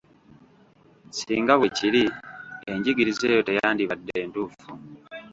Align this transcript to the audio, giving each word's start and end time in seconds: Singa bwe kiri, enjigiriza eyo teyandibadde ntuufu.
Singa 1.17 1.53
bwe 1.59 1.69
kiri, 1.77 2.03
enjigiriza 2.71 3.23
eyo 3.31 3.41
teyandibadde 3.47 4.17
ntuufu. 4.29 4.69